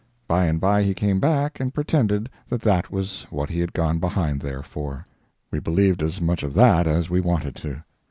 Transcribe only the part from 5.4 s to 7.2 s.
We believed as much of that as